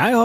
[0.00, 0.24] 大家好，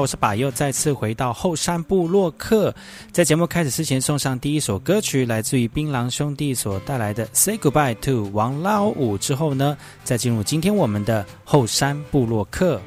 [0.00, 2.74] 我是把佑，再次回到后山部落客。
[3.10, 9.14] 在节目开始之前，送上第一首歌曲，来自于槟榔兄弟所带来的《Say Goodbye to 王老五》。
[9.18, 12.78] 之后呢，再进入今天我们的后山部落客。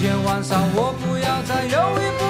[0.00, 2.27] 今天晚上我不要再犹豫。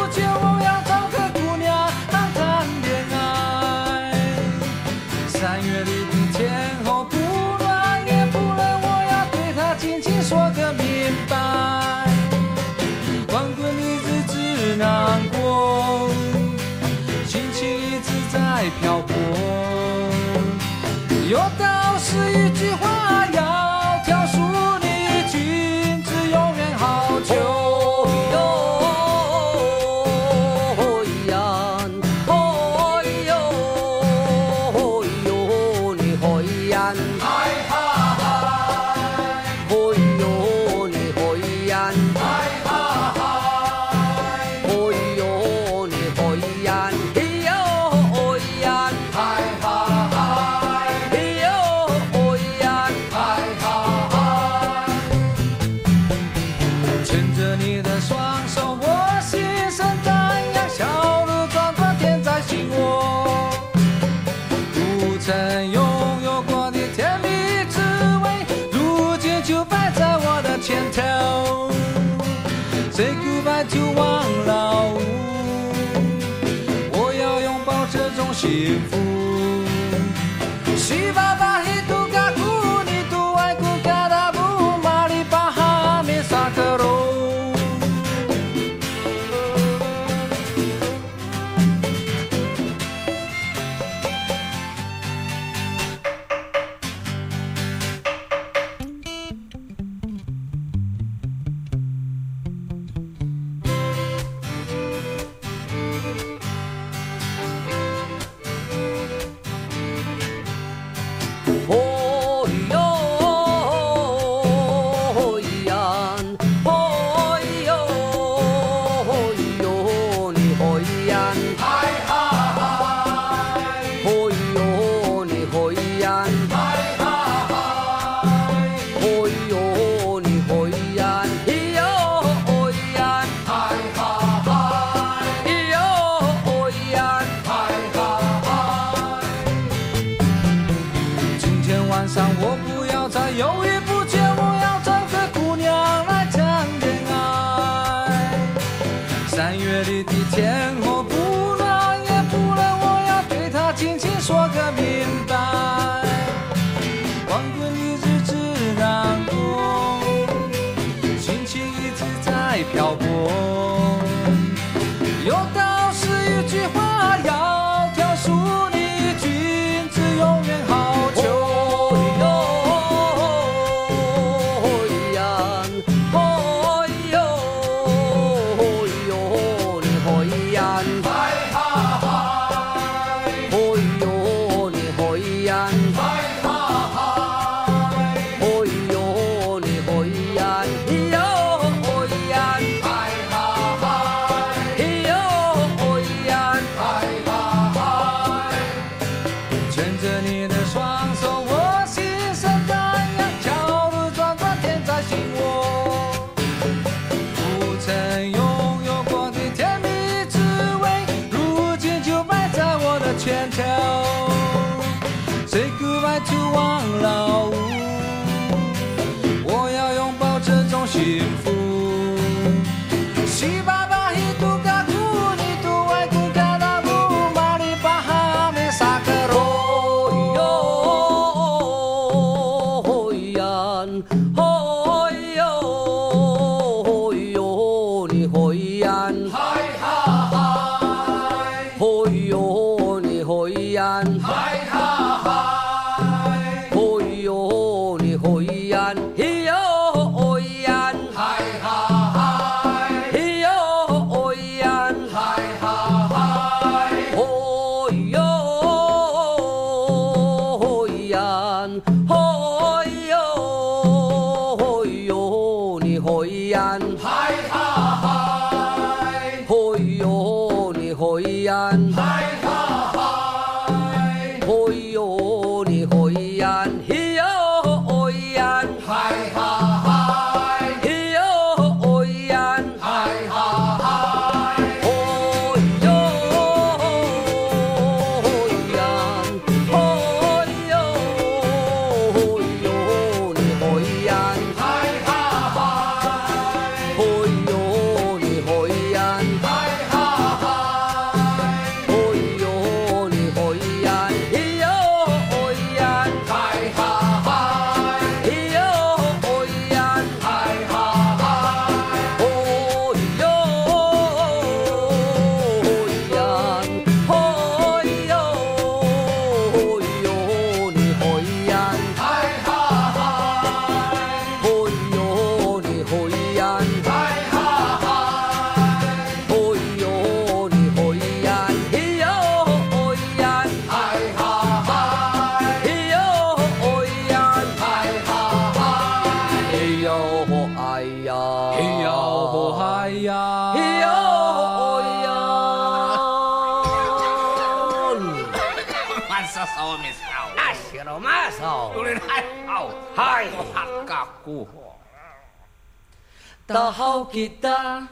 [356.49, 357.85] Tahu kita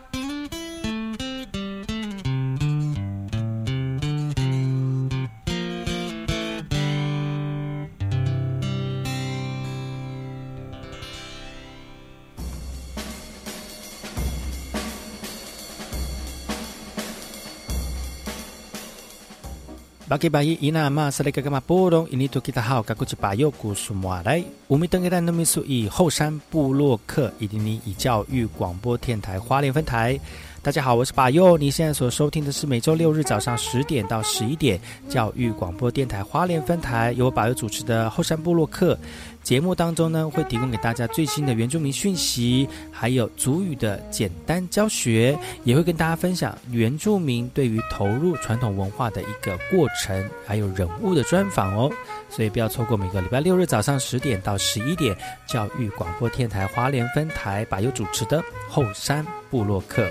[20.06, 23.74] Bagi bayi ina ma seleka kama porong ini tu kita hao kaku ci bayo ku
[23.74, 24.38] semua 来，
[24.68, 30.16] 我们登给咱的秘书以后山布洛克以及你以教育广播电台花莲分台。
[30.62, 31.58] 大家好，我是巴佑。
[31.58, 38.96] 你现在所收听的是每周六日早上十点到十一点教育广播电台花莲分台，由我巴佑主持的后山布洛克
[39.46, 51.88] 节目当中呢，会提供给大家最新的原住民讯息，还有族语的简单教学，也会跟大家分享原住民对于投入传统文化的一个过程，还有人物的专访哦。
[52.28, 60.10] 所以不要错过每个礼拜六日早上十点到十一点教育广播电台花莲分台巴佑主持的后山部落客。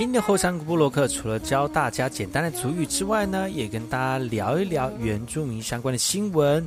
[0.00, 6.66] 今天的后山布洛克除了教大家简单的主语之外呢，也跟大家聊一聊原住民相关的新闻。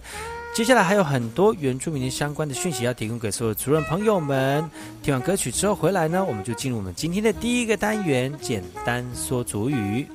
[0.54, 4.64] 接下来还有很多原住民的相关的讯息要提供给所有族人朋友们。
[5.02, 10.08] 听完歌曲之后回来呢，我们就进入我们今天的第一个单元——简单说主语。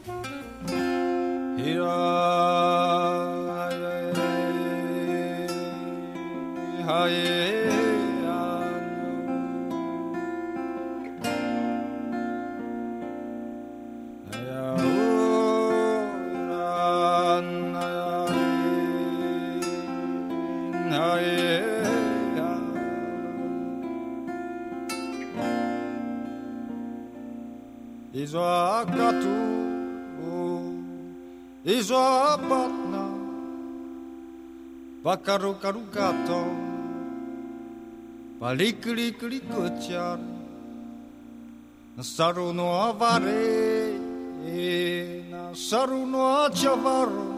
[35.09, 36.45] Pakaro karugato
[41.97, 43.97] Nasaru no avare
[45.33, 47.29] Nasaru no achavaro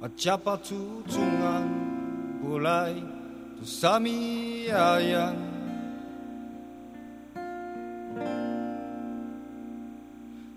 [0.00, 1.68] Acapatu tungan
[2.40, 2.96] Bulai
[3.58, 5.36] tu sami ayang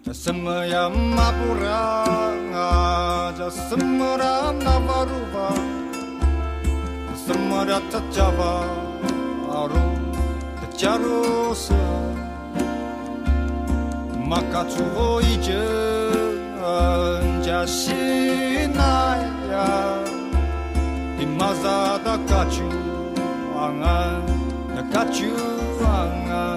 [0.08, 2.08] jasemaya mapura
[3.39, 5.19] Jasmara navaru.
[7.68, 8.54] da ta java
[9.62, 9.86] aro
[10.60, 11.82] ta jaro sa
[14.30, 15.63] makatsu wo ije
[17.46, 18.88] jashinaya
[21.24, 22.68] imaza da kachu
[23.66, 23.98] anga
[24.75, 25.32] da kachu
[25.98, 26.49] anga.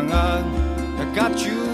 [0.00, 1.67] I got you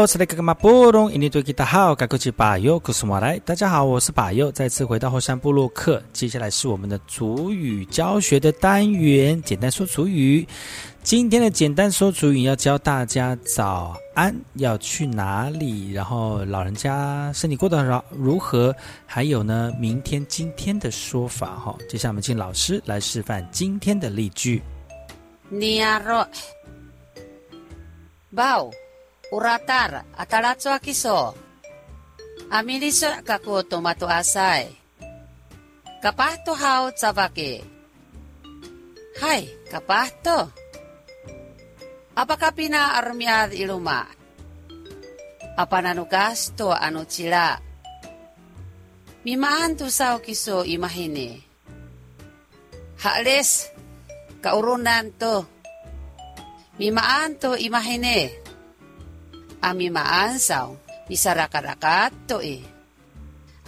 [0.00, 3.38] 爱好是那个嘛波隆，印尼对吉他好，该过去把右古苏马来。
[3.40, 6.02] 大家好，我是把右，再次回到后山部落客。
[6.10, 10.48] 接下来是我们的主语教学的单元，简单说主语。
[11.02, 21.76] 今天的简单说主语要教大家早安要去哪里，然后老人家身体过得如如何，还有呢，明天今天的说法哈。
[21.90, 24.62] 接下来我们请老师来示范今天的例句。
[25.50, 26.26] 尼亚罗，
[28.34, 28.70] 包。
[29.30, 31.34] Uratar atalatso akiso.
[32.50, 34.66] Amiliso kaku tomato asai.
[36.02, 37.62] Kapahto hao tsabake.
[39.20, 40.50] Hai, kapahto.
[42.16, 44.08] Apakah pina armiad iluma?
[45.54, 47.60] Apa nanugas to anu cila?
[49.22, 51.36] Mimaan tu sao kiso imahini.
[52.98, 53.68] Hakles,
[54.40, 55.44] kaurunan to.
[56.80, 58.49] Mimaan to imahini.
[59.60, 60.72] Ami maansaw,
[61.04, 62.64] misarakarat to eh.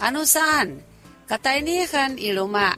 [0.01, 0.81] Ano saan?
[1.29, 2.73] Katay niyan iluma.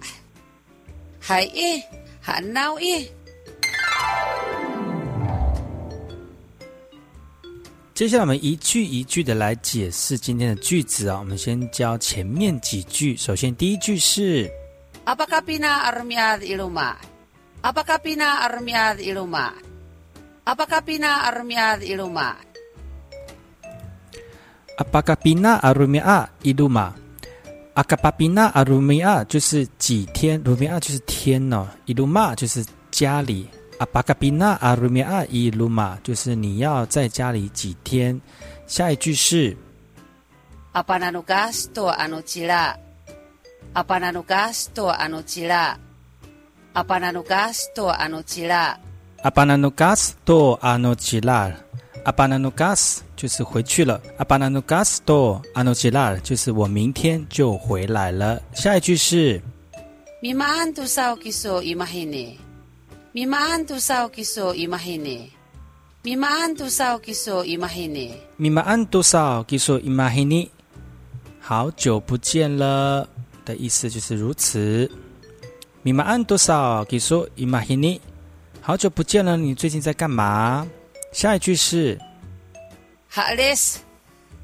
[1.25, 1.79] Hay eh,
[2.27, 3.15] hanaw eh.
[7.95, 11.17] 接下来我们一句一句的来解释今天的句子啊。
[11.17, 13.15] 我们先教前面几句。
[13.15, 14.51] 首先第一句是
[15.05, 16.99] Apakah pina armiad iluma?
[17.63, 19.55] Apakah pina armiad iluma?
[20.43, 22.35] Apakah pina armiad iluma?
[24.77, 26.93] 阿巴卡比纳阿鲁米亚伊鲁玛，
[27.75, 33.47] 阿卡巴比纳阿鲁米亚就是几天，鲁米亚就是天哦，伊鲁玛就是家里，
[33.79, 38.19] 阿巴卡比纳阿鲁米亚伊鲁玛就是你要在家里几天。
[38.67, 39.55] 下一句是
[40.73, 41.09] 阿巴纳
[49.55, 50.93] 努加斯多阿努
[53.27, 56.13] 吉拉，阿巴纳努加斯多阿巴纳努加斯多阿努吉拉，阿巴纳努加斯多阿努吉拉。
[56.13, 56.13] 阿巴纳努加斯就是回去了。
[56.13, 58.41] 阿巴纳努加斯多阿诺吉拉就是我明天就回来了。
[58.53, 59.41] 下一句是。
[60.23, 62.37] Mi maan tu sao kiso imahine.
[63.13, 65.29] Mi maan tu sao kiso imahine.
[66.03, 68.11] Mi maan tu sao kiso imahine.
[68.39, 70.49] Mi maan tu sao kiso imahine.
[71.39, 73.07] 好久不见了
[73.45, 74.89] 的意思就是如此。
[75.83, 77.99] Mi maan tu sao kiso imahine.
[78.61, 80.65] 好久不见了，你最近在干嘛？
[81.11, 81.99] 下一句是
[83.15, 83.79] Halis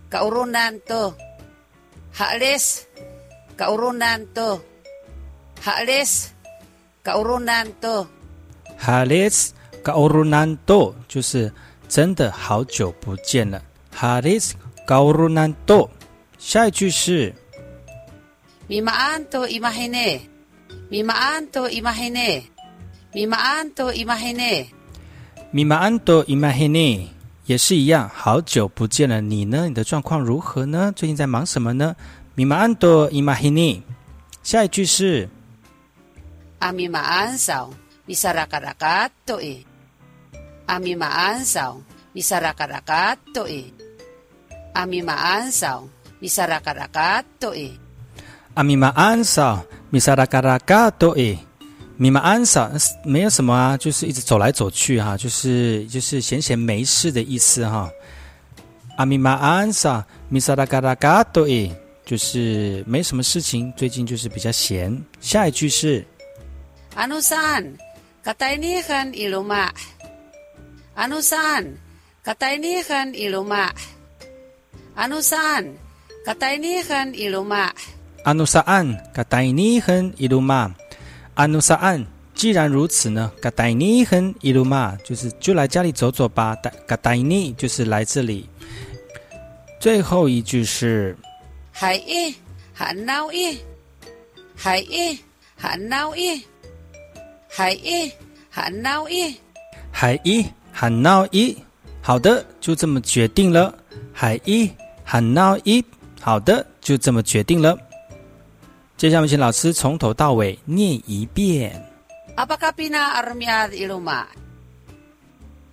[0.07, 1.11] kaurunan to.
[2.15, 2.87] Haalis
[3.59, 4.63] kaurunan to.
[5.59, 6.31] Haalis
[7.03, 8.07] kaurunan to.
[8.79, 9.51] Haalis
[9.83, 11.51] kaurunan to 就是
[11.89, 13.61] 真的好久不见了。
[13.93, 14.53] Haalis
[14.87, 15.89] kaurunan to
[16.39, 17.35] 下一句是
[18.69, 20.21] Mimaan to imahine.
[20.89, 22.47] Mimaan to imahine.
[23.11, 24.71] Mimaan to imahine.
[25.53, 27.09] 米马安多伊玛黑内
[27.45, 29.67] 也是一样，好久不见了，你呢？
[29.67, 30.91] 你的状况如何呢？
[30.95, 31.95] 最近在忙什么呢？
[32.35, 33.81] 米马安多伊玛黑内，
[34.43, 35.27] 下一句是
[36.59, 37.69] 阿米马安少，
[38.05, 39.65] 米萨拉卡拉卡多诶。
[40.67, 41.81] 阿米马安少，
[42.13, 43.73] 米萨拉卡拉卡多诶。
[44.73, 45.85] 阿米马安少，
[46.19, 47.77] 米萨拉卡拉卡多诶。
[48.53, 51.37] 阿米马安少，米萨拉卡拉卡多诶。
[52.01, 52.71] 米玛安萨
[53.03, 57.91] 没有什么啊，就是一直走来走去哈，就是就是闲闲没事的意思哈。
[58.97, 61.71] 阿米玛安萨米萨拉嘎拉嘎多诶，
[62.03, 64.99] 就是没什么事情，最近就是比较闲。
[65.19, 66.03] 下一句是
[66.95, 67.63] 阿努山
[68.23, 69.71] 卡泰尼汉伊鲁玛，
[70.95, 71.63] 阿努山
[72.23, 73.71] 卡泰尼汉伊鲁玛，
[74.95, 75.63] 阿努山
[76.25, 77.71] 卡泰尼汉伊鲁玛，
[78.23, 80.73] 阿努萨安卡泰尼汉伊鲁玛。
[81.35, 83.31] 阿努萨安，既然如此呢？
[83.41, 86.55] 嘎达尼和伊鲁玛就是就来家里走走吧。
[86.85, 88.49] 嘎达尼就是来这里。
[89.79, 91.15] 最后一句是
[91.71, 92.35] 海伊
[92.73, 93.57] 喊闹伊，
[94.55, 95.17] 海伊
[95.55, 96.41] 喊闹伊，
[97.47, 98.11] 海伊
[98.49, 99.35] 喊闹伊，
[99.91, 101.57] 海伊喊闹伊。
[102.01, 103.73] 好的，就这么决定了。
[104.11, 104.69] 海伊
[105.03, 105.83] 喊闹伊，
[106.19, 107.77] 好的，就这么决定了。
[109.00, 111.84] 接下来，请老师从头到尾念一遍。
[112.36, 114.24] Apakah pina armiad iluma?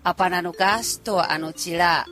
[0.04, 2.04] Apa nanugas to anu cila?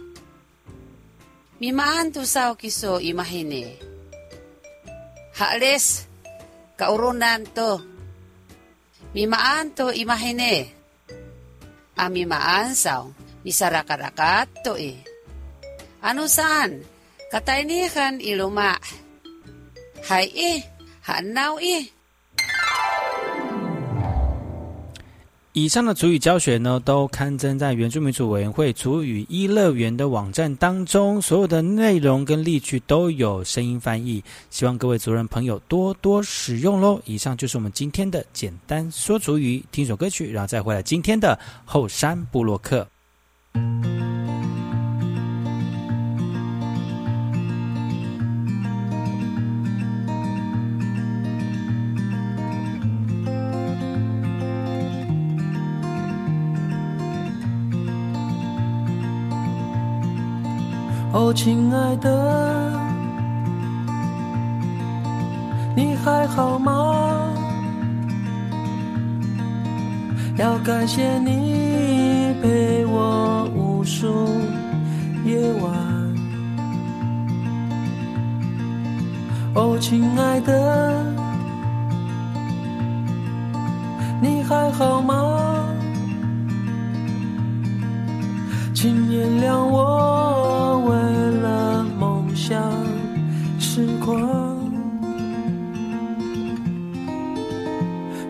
[1.60, 3.76] Mimaan tu sao kiso imahine.
[5.36, 6.08] Hakles
[6.80, 7.80] kaurunan to.
[9.12, 10.72] Mimaan to imahine.
[12.00, 13.12] Amimaan sao
[13.44, 14.12] misarakat
[14.64, 14.96] to eh.
[16.00, 16.84] Ano saan?
[17.28, 18.80] Katay niyan iluma.
[20.08, 20.60] Hay eh.
[21.09, 21.87] 喊闹耶！
[25.53, 37.01] 以上的主语教学呢，都刊登在原住民族委员会主语一乐园的网站当中，所有的内容跟例句都有声音翻译，希望各位族人朋友多多使用喽。
[37.05, 42.85] 以上就是我们今天的简单说主语，听首歌曲，然后再回来今天的后山部落客。
[61.19, 62.11] 哦，亲爱的，
[65.75, 67.33] 你还好吗？
[70.37, 74.29] 要感谢你陪我无数
[75.25, 75.73] 夜晚。
[79.55, 81.03] 哦，亲爱的，
[84.21, 85.65] 你还好吗？
[88.75, 91.06] 请原谅我为
[92.49, 92.63] 想
[93.59, 94.57] 痴狂，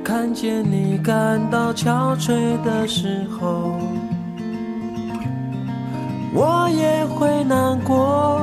[0.02, 2.32] 看见你感到憔悴
[2.64, 3.78] 的时候，
[6.32, 8.40] 我也会难过。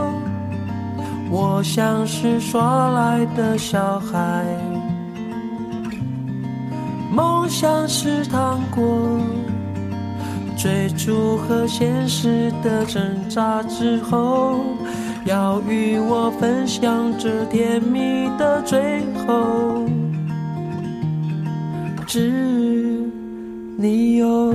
[1.31, 4.45] 我像是耍赖的小孩，
[7.11, 8.85] 梦想是糖果。
[10.55, 14.59] 追逐和现实的挣扎之后，
[15.25, 19.85] 要与我分享这甜蜜的最后，
[22.05, 22.29] 只
[23.77, 24.53] 你有。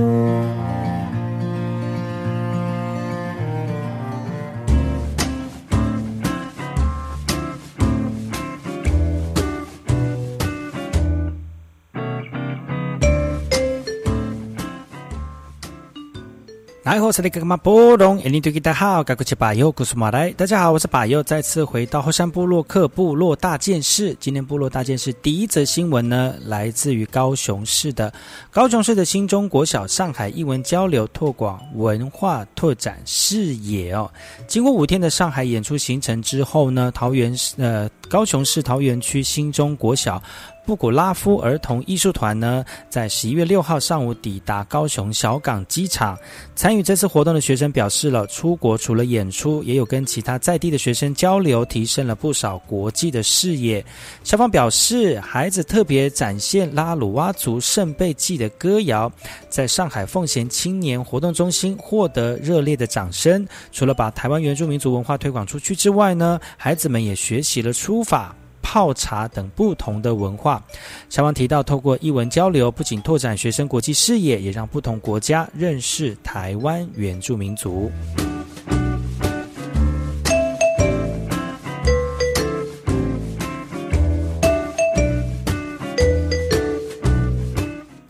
[16.89, 20.31] 来，我是那个马波龙，印尼对大家好，我是巴友，古苏马来。
[20.31, 24.17] 大家好，我是巴友，再次回到后山部落克部落大件事。
[24.19, 28.11] 今天部落大件事第一则新闻呢，来自于高雄市的
[28.49, 34.09] 高雄市的新中国小上海艺文交流拓广文化拓展视野哦。
[34.47, 40.21] 经过五天的上海演出行程之后呢，桃园呃高雄市桃园区新中国小。
[40.65, 46.15] 布古拉夫儿童艺术团呢，在十一月六号上午抵达高雄小港机场。
[46.55, 53.83] 参与这次活动的学生表示了，出国除了演出，也有跟其他在地的学生交流，提升了不少国际的视野。
[54.23, 59.11] 校方表示，孩子特别展现拉鲁哇族圣贝祭的歌谣，
[59.49, 63.43] 在上海奉贤青年活动中心获得热烈的掌声。
[63.71, 68.33] 除了把台湾原住民族文化推广出去之外呢，孩子们也学习了出书法。
[68.61, 70.61] 泡茶等不同的文化，
[71.09, 77.91] 小王提到，透过译文交流，不仅拓展学生国际视野，也让不同国家认识台湾原住民族。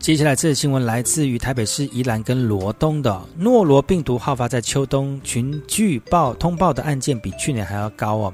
[0.00, 8.32] 接下来，这则新闻来自于台北市宜兰跟罗东的诺罗病毒好发在秋冬，群聚报通报的案件比去年还要高哦。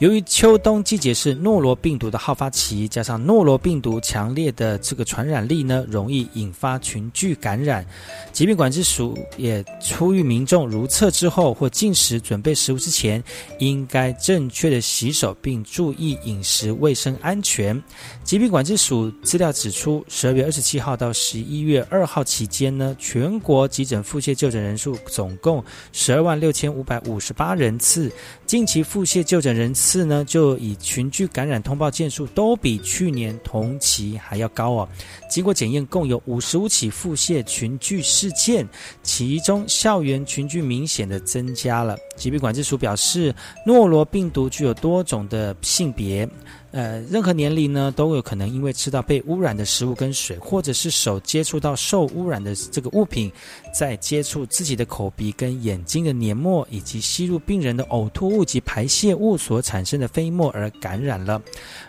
[0.00, 7.84] 由于秋冬季节是诺罗病毒的好发期，加上诺罗病毒强烈的这个传染力呢，容易引发群聚感染。
[8.30, 9.64] 疾病管制署也
[9.98, 13.20] 呼吁民众如厕之后或进食准备食物之前，
[13.58, 17.82] 应该正确的洗手，并注意饮食卫生安全。
[18.22, 28.12] 疾病管制署资料指出，十二月二十七号到十一月二号期间呢，全国急诊腹泻就诊人数总共十二万六千五百五十八人次，
[28.44, 30.08] 近期腹泻就诊人次。
[30.08, 34.88] 呢，就以群聚感染通报件数都比去年同期还要高哦。
[35.30, 38.66] 经过检验，共有五十五起腹泻群聚事件，
[39.02, 41.96] 其中校园群聚明显的增加了。
[42.16, 43.34] 疾病管制署表示，
[43.64, 46.28] 诺罗病毒具有多种的性别。
[46.70, 53.32] 呃，任何年龄呢都有可能因为吃到被污染的食物跟水，或者是手接触到受污染的这个物品，
[53.72, 61.40] 再接触自己的口鼻跟眼睛的黏膜，以及吸入病人的呕吐物及排泄物所产生的飞沫而感染了。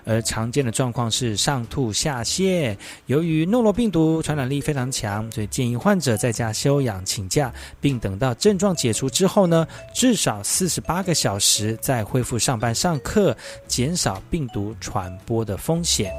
[0.05, 2.73] 而常见的状况是上吐下泻。
[3.07, 13.35] 由于诺罗病毒传染力非常强，所以建议患者在家休养请假，并等到症状解除之后呢，至少四十八个小时再恢复上班上课，
[13.67, 14.69] 减少病毒。
[14.79, 16.13] 传播的风险。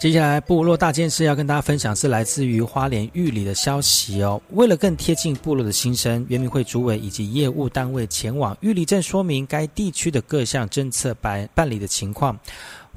[0.00, 4.40] 接下来，部落大件事要跟大家分享是来自于花莲玉里的消息哦。
[4.52, 12.34] 为了更贴近部落的心声，原民会主委以及业务单位前往玉里镇说明该地区的各项政策办办理的情况。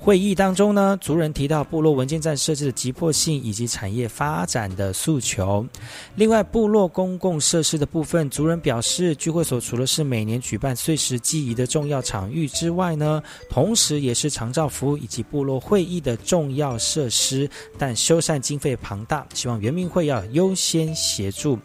[0.04, 5.66] 会议当中呢，族人提到部落文件站设置的急迫性以及产业发展的诉求。
[6.16, 17.50] 另外，部落公共设施的部分，族人表示，聚会所除了是每年举办碎石祭仪的重要场域之外呢，同时也是长照服务以及部落会议的重要设施。
[17.78, 21.58] 但修缮经费庞大，希望原民会要优先协助。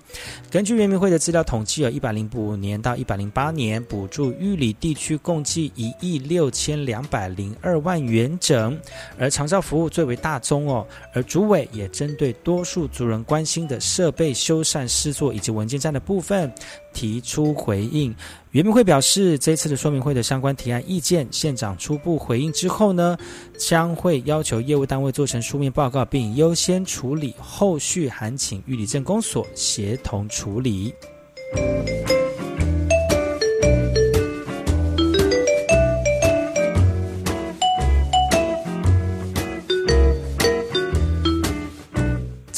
[0.48, 8.27] 根据原民会的资料统计，有一百零五年到一百零八年，补助玉里地区共计一亿六千两百零二万元。
[8.28, 8.78] 完整，
[9.18, 10.86] 而长照服务最为大宗哦。
[11.14, 16.52] 而主委也针对多数族人关心的设备修缮施作以及文件站的部分
[16.92, 18.14] 提出回应。
[18.50, 23.16] 原民会表示，这次的说明会的相关提案意见，县长初步回应之后呢，
[23.58, 30.94] 将会要求业务单位做成书面报告，并优先处理，后续函请玉里镇公所协同处理。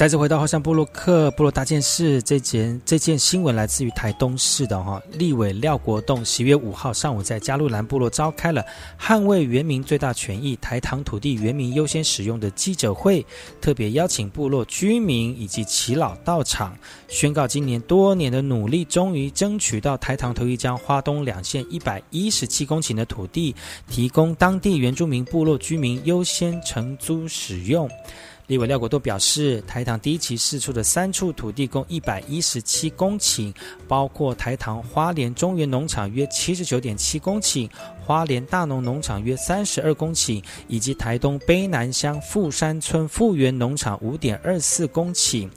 [0.01, 8.65] 再次回到后山部落克部落大件事，这件这件新闻来自于台东市的哈立委廖国栋，十月五号上午在加路兰部落召开了
[8.99, 13.23] 捍卫原民最大权益台糖土地原民优先使用的记者会，
[13.61, 16.75] 特别邀请部落居民以及耆老到场，
[17.07, 23.55] 宣告今年多年的努力终于争取到台糖头一将花东两县一百一十七公顷的土地，
[23.87, 27.87] 提供当地原住民部落居民优先承租使用。
[28.51, 33.55] 立委廖国栋表示，台糖第一期释出的三处土地共一百一十七公顷，
[33.87, 37.71] 包括台糖花莲中原农场约七十九点七公顷，
[38.11, 45.49] 花莲大农农场约三十二公顷，以及台东卑南乡富山村富源农场五点二四公顷。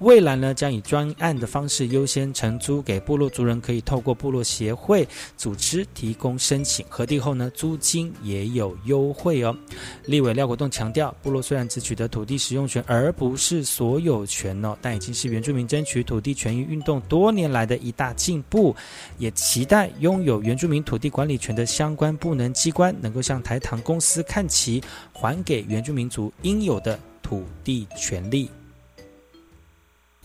[0.00, 9.56] 未来呢，将以专案的方式优先承租给部落族人，可以透过部落协会组织提供申请核定后呢，租金也有优惠哦。
[10.04, 18.74] 立委廖国栋强调，部落虽然只取得土地使用权，而不是所有权哦，但已经是原住民争取土地权益运动多年来的一大进步，
[19.16, 28.50] 也期待拥有原住民土地管理权的相关部能机关能够向台糖公司看齐，还给原住民族应有的土地权利。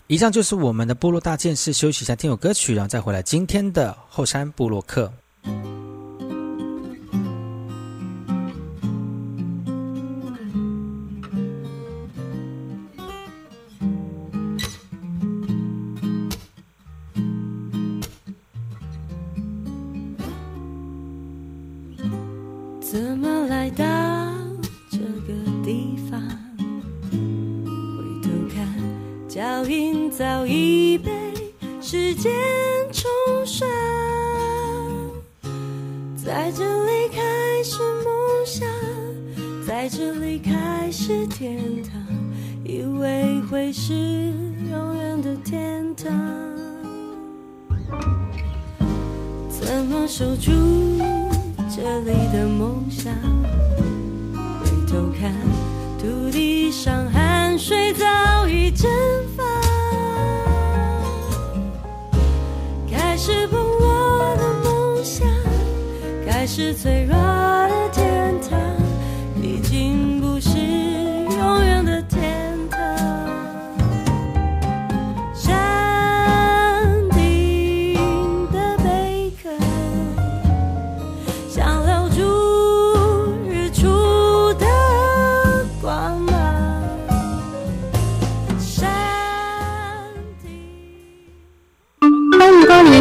[0.06, 5.12] 以上就是我们的部落大件事，休息一下，听首歌曲，然后再回来今天的后山部落客。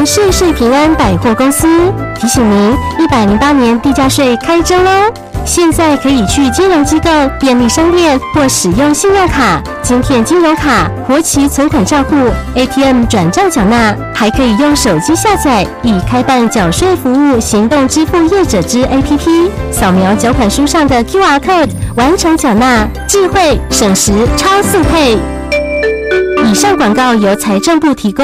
[0.10, 1.68] 世世平安百货公司
[2.16, 4.90] 提醒您：一百零八年地价税开征喽！
[5.46, 12.16] 现在可以去金融机构、便利商店或使用信用卡、金片金融卡、活期存款账户、
[12.56, 25.18] ATM 转账缴纳，还可以用手机下载已开办缴税服务行动支付业者之 APP，扫描缴款书上的 QR code 完成缴纳，智慧省时超速配。
[26.50, 28.24] 以上广告由财政部提供。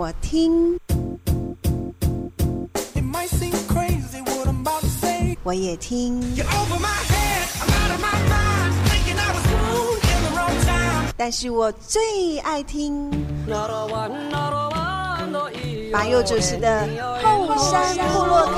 [0.00, 0.78] 我听，
[5.42, 6.22] 我也听。
[11.18, 13.10] 但是我最爱听
[15.92, 16.88] 马佑主持的
[17.22, 18.54] 《后山部落客》。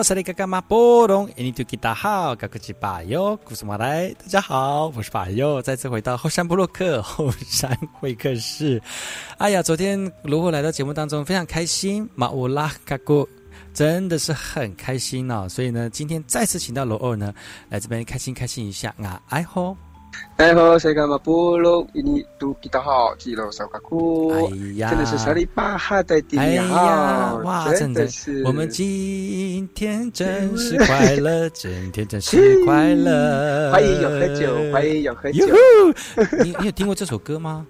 [0.00, 8.80] 哎呦，萨利嘎嘎马波隆，印尼土吉达好，嘎古吉巴哟，古斯马来，大家好，我是巴哟，再次回到后山布洛克后山会客室。
[9.36, 13.28] 哎呀，昨天如果来到节目当中，非常开心，马乌拉嘎古
[13.74, 15.46] 真的是很开心哦。
[15.50, 17.34] 所以呢，今天再次请到罗二呢
[17.68, 19.20] 来这边开心开心一下啊！
[19.28, 19.76] 哎吼。
[20.36, 21.86] 哎吼，谁干嘛不录？
[21.92, 24.30] 印尼都吉达好，吉罗烧卡库。
[24.30, 24.40] 哎
[24.76, 33.70] 呀，真的是沙里巴哈的第哎一呀，哇，真的是我们今天真是快乐，今天真是快乐。
[33.70, 35.44] 欢迎有喝酒，欢迎有喝酒。
[36.42, 37.66] 你你有听过这首歌吗？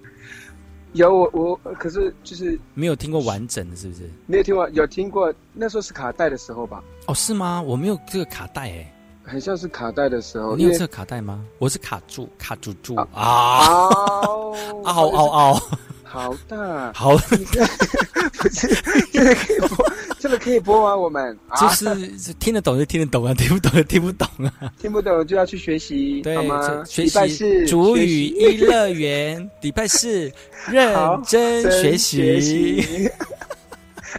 [0.93, 4.09] 有我我，可是就是没有听过完整的，是不是？
[4.27, 6.81] 没有听过，有听过，那时候是卡带的时候吧？
[7.07, 7.61] 哦，是吗？
[7.61, 8.93] 我没有这个卡带哎。
[9.31, 11.41] 很像是卡带的时候，你有这个卡带吗？
[11.57, 13.07] 我是卡住，卡住住啊！
[13.13, 14.51] 嗷
[14.83, 15.61] 嗷嗷嗷！
[16.03, 18.67] 好大， 好， 不是
[19.13, 20.93] 这个可以播，这个可以播吗？
[20.97, 24.27] 我们就是听得懂就听得懂啊，听不懂就听不懂
[24.59, 26.83] 啊，听不懂就要去学习，对好吗？
[26.83, 30.29] 学习主语一乐园，礼拜四
[30.67, 30.93] 认
[31.25, 33.09] 真学习。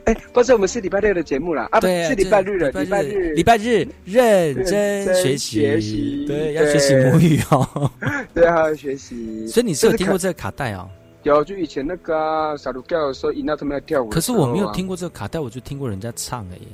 [0.05, 7.91] 哎， 不是，我们是礼拜六的节目啦，啊，不对，是礼拜日的，礼礼拜日，礼拜日认真学习，对，要学习母语哦，
[8.35, 9.47] 对，还要学习。
[9.47, 10.89] 所以你是有听过这个卡带哦？
[11.25, 14.09] 有，就以前那个傻鲁跳的时候，引到他们要跳舞。
[14.09, 16.67] 可是我没有听过这个卡带，我就听过人家唱而已。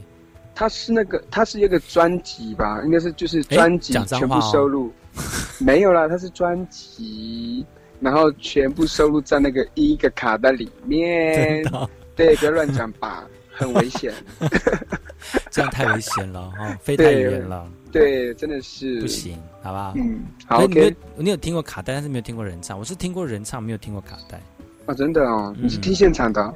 [0.55, 2.81] 它是那个，它是一个专辑吧？
[2.85, 4.91] 应该是就是专辑全部收录，
[5.59, 7.65] 没有啦，它是专辑，
[8.01, 11.65] 然后全部收录在那个一个卡带里面。
[12.19, 14.13] 对，不要乱讲吧，很危险。
[15.51, 17.71] 这样太危险了哈， 飞太远了。
[17.93, 19.93] 对，真的是不行，好不好？
[19.97, 20.67] 嗯，好。
[20.67, 22.77] 你有你有听过卡带，但是没有听过人唱。
[22.77, 24.41] 我是听过人唱，没有听过卡带。
[24.87, 26.53] 啊，真的哦，你是听现场的？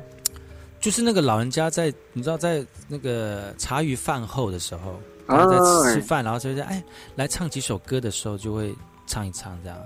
[0.81, 6.83] 就是那个老人家在，你知道，在那个茶余饭后的时候，然后在吃饭，然后就在哎
[7.15, 8.75] 来唱几首歌的时候，就会
[9.07, 9.79] 唱一唱这样。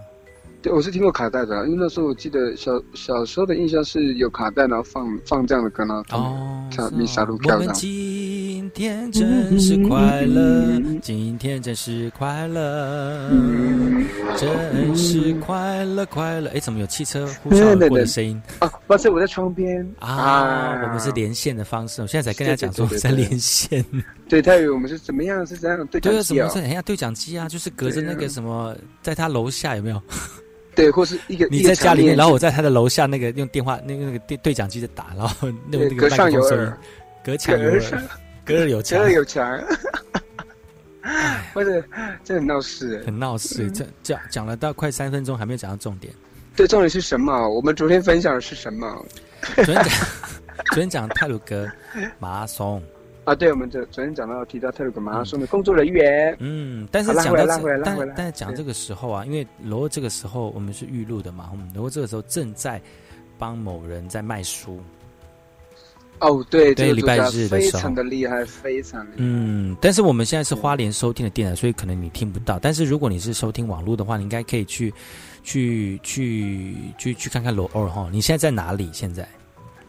[0.66, 6.02] 对，我是听过卡带的，因为那时候我记得小小时候的印象是有卡带，然后放放这样的歌呢。
[6.10, 13.30] 哦，唱米沙路跳我们今天真是快乐，今天真是快乐，
[14.36, 16.50] 真是快乐快乐。
[16.50, 18.42] 哎，怎么有汽车呼啸过的声音？
[18.58, 20.82] 啊，不是我在窗边啊。
[20.82, 23.84] 我们是连线的方式，我现在才跟大家讲说在连线。
[24.28, 25.46] 对，他以为我们是怎么样？
[25.46, 26.48] 是怎样对讲机啊？
[26.48, 26.72] 对，怎么是？
[26.72, 30.02] 哎呀，对讲机啊，就是隔着那个什么，在他楼下有没有？
[30.76, 36.72] 对，或是一个你在家里面，然后我在他的楼下那个用电话那个那个对对讲机在打，然后那个那个麦克风声音，
[37.24, 37.78] 隔墙有耳，
[38.44, 39.60] 隔日有墙，隔日有墙。
[41.54, 41.82] 或者，
[42.24, 43.70] 这很闹事，很闹事。
[43.70, 46.12] 这讲讲了到快三分钟，还没有讲到重点。
[46.56, 47.48] 对，重点是什么？
[47.48, 49.06] 我们昨天分享的是什么？
[49.54, 49.84] 昨天讲，
[50.72, 51.70] 昨天讲泰鲁格
[52.18, 52.82] 马拉松。
[53.26, 57.44] 啊，对，我们昨昨天讲到提到特鲁格马拉松的工作人员，嗯，但是讲到
[57.84, 62.80] 但但是讲这个时候啊，因为罗这个时候我们是预录的嘛，我们罗这个时候正在
[63.36, 64.80] 帮某人在卖书，
[66.20, 69.16] 哦，对，对，礼拜日的时候非常的厉害，非常厉害。
[69.18, 72.60] 嗯，但是我们现在是花莲收听的电台，所以可能你听不到。
[72.60, 74.94] 但是如果你是收听网络的话，你应该可以去
[75.42, 78.08] 去去去去看看罗欧哈。
[78.12, 78.88] 你现在在哪里？
[78.92, 79.28] 现在？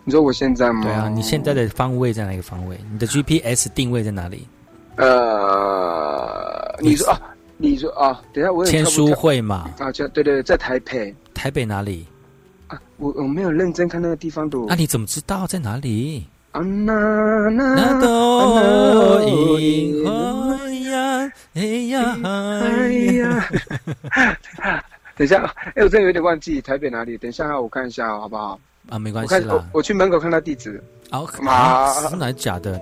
[0.08, 0.84] 你说我现在吗？
[0.84, 2.80] 对啊，你现在的方位在哪个方位？
[2.94, 4.48] 你的 GPS 定位在哪里？
[4.96, 7.20] 呃，你说啊，
[7.58, 9.70] 你说啊，等下我签书会嘛？
[9.78, 11.14] 啊，对对对，在台北。
[11.34, 12.08] 台北哪里？
[12.68, 14.58] 啊，我我没有认真看那个地方的。
[14.70, 16.26] 那你怎么知道在哪里？
[16.54, 16.94] 啊那
[17.50, 19.22] 那那
[19.60, 20.58] 银河
[20.90, 22.88] 呀，哎呀哎
[23.20, 23.50] 呀！
[25.18, 27.18] 等一下，哎，我真的有点忘记台北哪里。
[27.18, 28.58] 等一下，我看一下好不好？
[28.90, 29.64] 啊，没关系啦。
[29.72, 30.82] 我去门口看他地址。
[31.10, 32.80] 啊，妈，真的假的？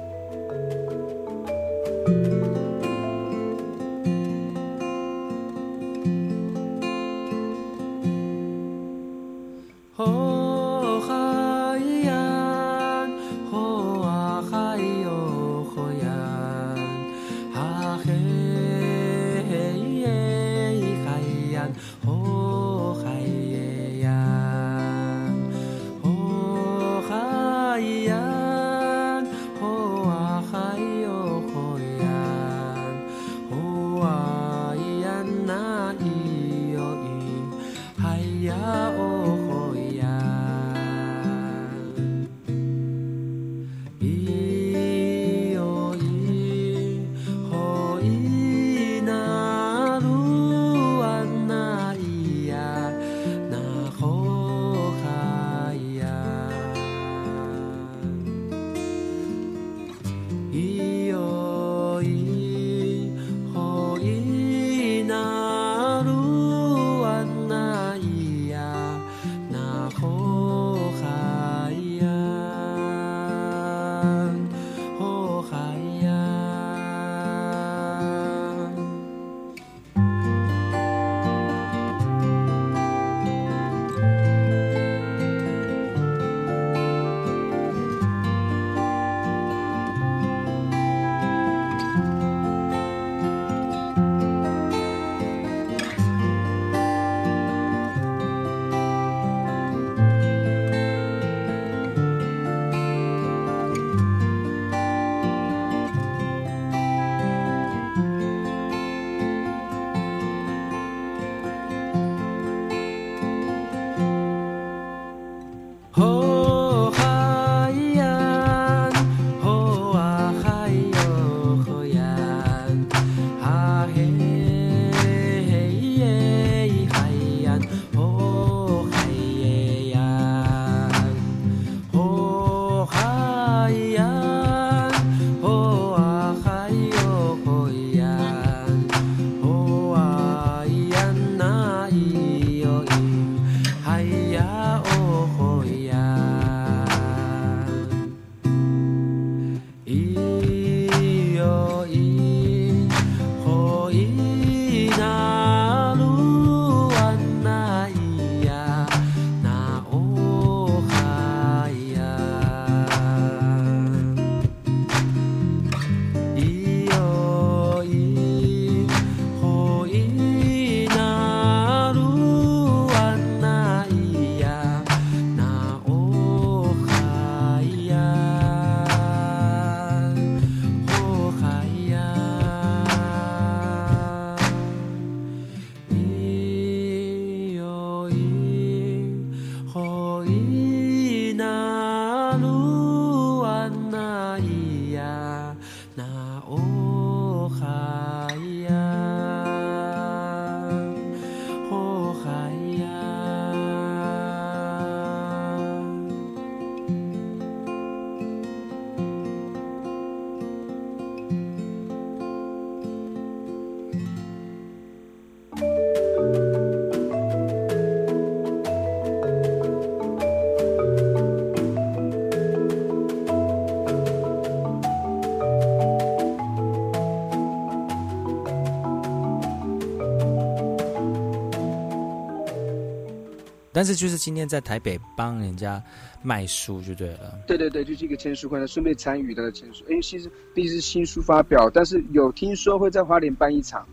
[233.75, 235.83] 但是就是今天在台北帮人家
[236.23, 237.37] 卖书就对了。
[237.45, 239.83] 对对对，就是一个签书会，顺便参与的签书。
[239.89, 243.85] 因为其实毕竟是新书发表，但是有听说会在花莲办一场。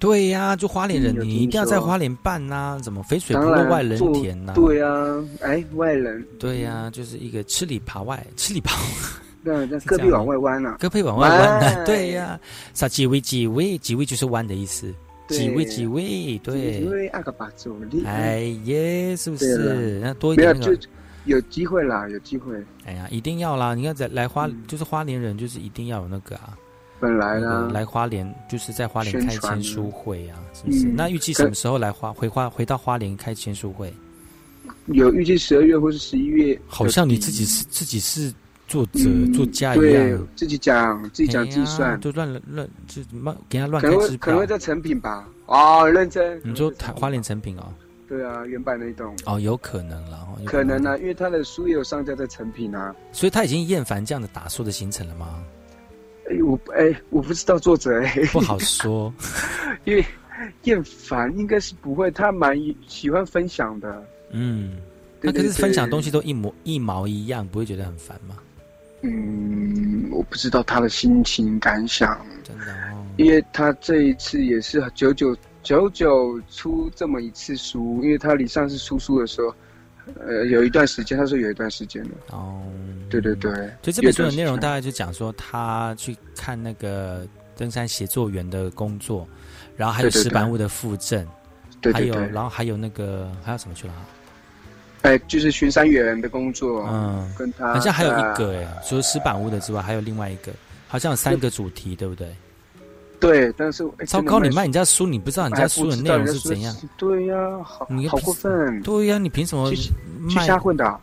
[0.00, 4.52] 对呀，就花莲人，你一定要在花莲办呐，怎么肥水不落外人田呐？
[4.56, 4.86] 对呀，
[5.42, 6.26] 哎，外人。
[6.40, 8.78] 对呀，就是一个吃里扒外， 吃里扒外。
[9.46, 12.40] 那那胳膊往外弯呐，胳膊往外弯的，对呀。
[12.72, 14.92] 啥几位几位几位就是弯的意思，
[15.28, 16.80] 几位几位对。
[16.80, 18.04] 因为阿个把助力。
[18.04, 20.00] 哎耶，是不是？
[20.02, 20.78] 那多一点那个。
[21.26, 22.54] 有机会啦，有机会。
[22.84, 23.74] 哎呀，一定要啦！
[23.74, 26.54] 你看，在来花就是花莲人，就是一定要有那个啊。
[27.00, 30.84] 本来呢，来花莲就是在花莲开签书会啊，是不是？
[30.86, 33.90] 那预计什么时候来花回花回到花莲开签书会？
[34.88, 36.60] 有预计十二月或是十一月。
[36.66, 38.30] 好像你自己是自己是
[38.66, 39.00] 作者
[39.32, 45.28] 作家一样，自己讲自己讲计算，就乱乱就乱给他乱开支票，可能会在成品吧？
[45.46, 46.40] 哦，认真。
[46.42, 47.72] 你说台花莲成品哦？
[48.08, 49.14] 对啊，原版那栋。
[49.26, 50.82] 哦，有可能了，可能。
[50.82, 55.44] 呢，因为他的书也有上架在成品啊，所以他已经厌烦这样的打书的行程了吗？
[56.30, 59.12] 哎，我哎，我不知道作者哎，不好说，
[59.84, 60.04] 因为
[60.64, 64.78] 厌烦应该是不会，他蛮喜欢分享的，嗯，
[65.20, 68.36] 那可是分享东西都一模一毛一样，不会觉得很烦吗？
[69.04, 79.54] 嗯，我不知道他的心情感想，真的哦，因为他这一次也是九九九九出这么一次书，因为他离上次出书的时候，
[80.26, 82.10] 呃，有一段时间，他说有一段时间了。
[82.30, 82.62] 哦，
[83.10, 83.52] 对对对，
[83.82, 87.26] 就这本书的内容大概就讲说他去看那个
[87.56, 89.28] 登山协作员的工作，
[89.76, 91.26] 然后还有石板屋的附赠。
[91.80, 93.94] 对，还有然后还有那个还有什么去了？
[95.04, 100.50] 哎，就是巡山员的工作，嗯，跟他好像还有一个哎，除了石板屋的之外，还有另外一个，
[100.88, 102.34] 好像有三个主题，对不对？
[103.20, 106.74] 对，但是糟糕，你卖人家书，你不知道人家书的内容是怎样？
[106.96, 108.82] 对呀，好，你好过分。
[108.82, 109.92] 对呀，你凭什么去
[110.46, 111.00] 瞎混的？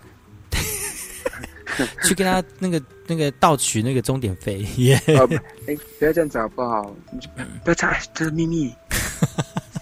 [2.04, 4.66] 去跟他那个那个盗取那个终点费？
[5.08, 6.94] 哎，不要这样子好不好？
[7.64, 8.74] 不要查，这是秘密。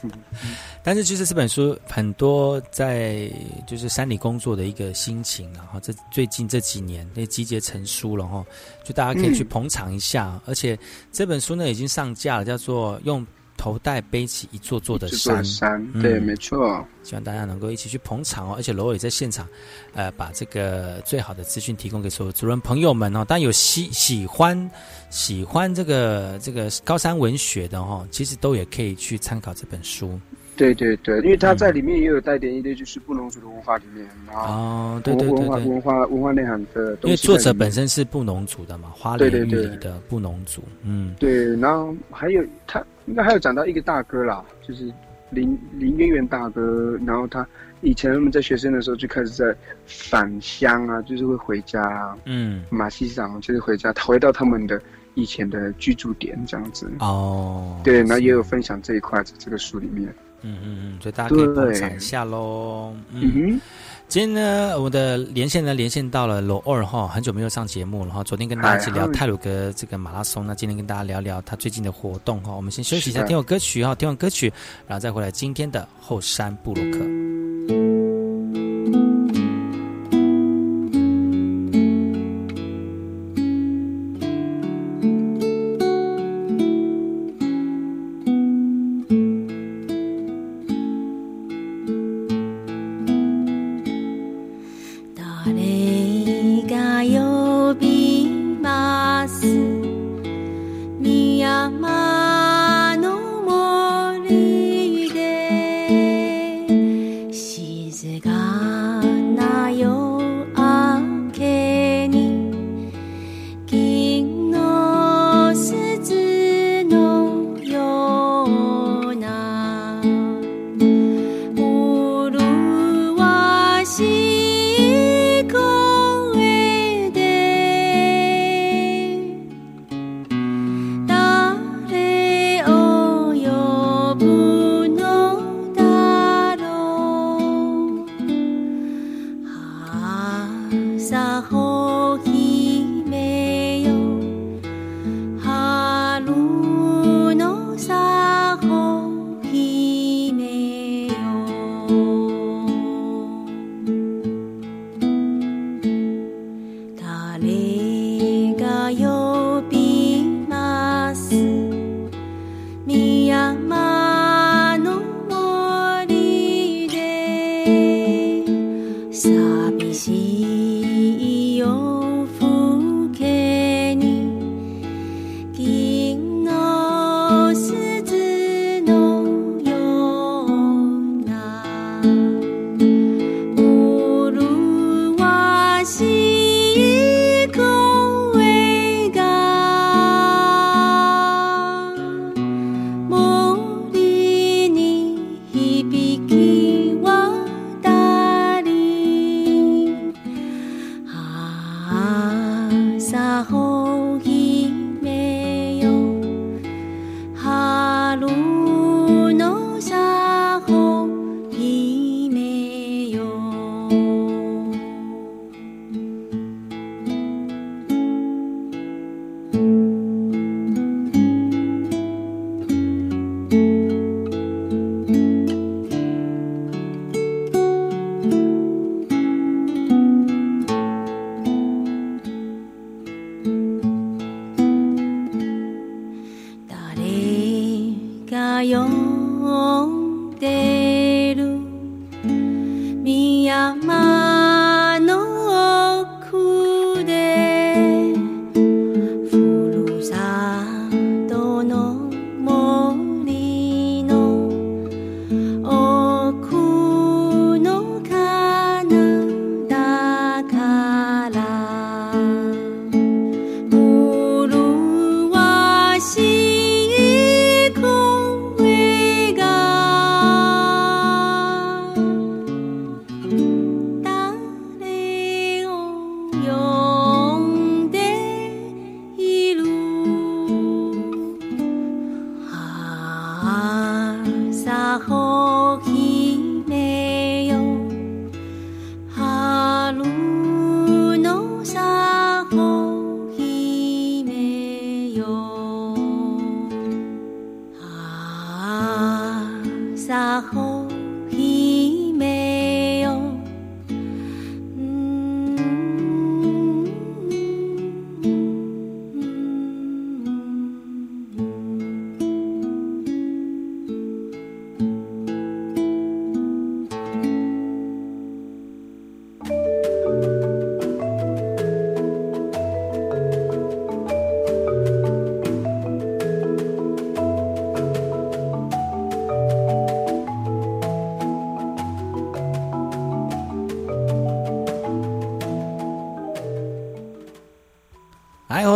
[0.82, 3.30] 但是其实这本书很多在
[3.68, 8.44] 就是山里工作的一个心情，然后这最近这几年那集结成书了哈，
[8.84, 10.42] 就大家可以去捧场一下。
[10.46, 10.78] 而且
[11.12, 13.26] 这本书呢已经上架了，叫做《用
[13.58, 15.44] 头带背起一座座的山》。
[15.48, 16.84] 山，对，没错。
[17.04, 18.54] 希望大家能够一起去捧场哦。
[18.56, 19.46] 而且罗伟在现场，
[19.94, 23.26] 呃，把这个最好的资讯提供给所有主人朋友们哦。
[23.28, 24.72] 但有喜喜欢
[25.10, 30.18] 喜欢这个这个高山文学的哦，其实都也可以去参考这本书。
[30.60, 36.98] 对对对，因为他在里面也有带点一点，就是布农族的文化里面啊，对对对文化文化文化内涵的。
[37.04, 41.56] 因为作者本身是布农族的嘛，花莲玉里的布农族，嗯，对。
[41.56, 44.92] 然后还有他应该还有讲到一个大哥啦，就是
[45.30, 47.00] 林林渊源大哥。
[47.06, 47.48] 然后他
[47.80, 49.56] 以前他们在学生的时候就开始在
[49.86, 54.82] 返乡啊，就是会回家，啊嗯，马西长就是回家，回到他们的
[55.14, 56.92] 以前的居住点这样子。
[57.00, 60.14] 哦，对，然后也有分享这一块在这个书里面。
[60.42, 62.94] 嗯嗯嗯，所以大家可以捧场一下喽。
[63.12, 63.60] 嗯，
[64.08, 68.24] 今天呢，我们的连线呢连线到了罗二哈，很久没有上节目了哈。
[68.24, 72.54] 昨天跟大家一起聊泰鲁格这个马拉松，那今天跟大家聊聊他最近的活动哈。
[72.54, 74.52] 我们先休息一下，听首歌曲哈，听完歌曲，
[74.88, 77.00] 然后再回来今天的后山布鲁克。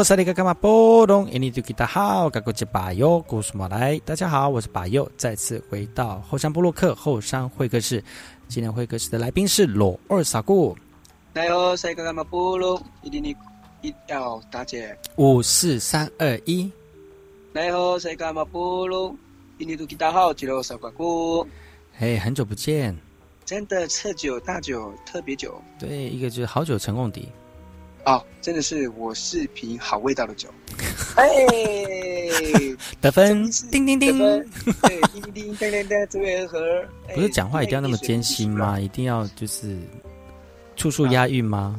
[0.03, 3.97] 萨利嘎嘎马波隆，印尼土吉达好，嘎古吉巴尤，古苏马来。
[3.99, 8.03] 大家好，我是巴尤，再次回到后山部落克后山会客室。
[8.49, 10.75] 今天会客室的来宾是罗二傻姑。
[11.31, 13.33] 来哦，萨利嘎嘎马波隆，印尼
[13.81, 14.93] 一要大姐。
[15.15, 16.69] 五四三二一。
[17.53, 19.17] 来哦，萨利嘎马波隆，
[19.59, 21.47] 印尼土吉达好，吉罗萨瓜姑。
[21.97, 22.93] 嘿，很久不见。
[23.45, 25.61] 真的，测酒大酒特别酒。
[25.79, 27.29] 对，一个就是好酒成瓮底。
[28.05, 30.49] 哦，真的是我是瓶好味道的酒，
[31.15, 31.25] 哎，
[32.99, 36.85] 得分，叮叮叮，对，叮叮叮，噔噔噔，这位和
[37.15, 38.79] 不是讲话一定要那么艰辛吗？
[38.79, 39.77] 一定要就是
[40.75, 41.77] 处处押韵吗？